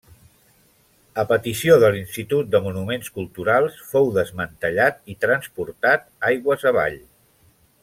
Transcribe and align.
A 1.23 1.25
petició 1.31 1.75
de 1.83 1.91
l'Institut 1.95 2.49
de 2.55 2.61
monuments 2.69 3.13
culturals, 3.19 3.77
fou 3.91 4.09
desmantellat 4.17 5.15
i 5.15 5.17
transportat 5.27 6.09
aigües 6.33 6.67
avall. 6.73 6.99